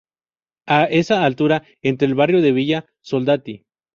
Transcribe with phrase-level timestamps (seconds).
[0.65, 3.67] A esa altura entra al barrio de Villa Soldati.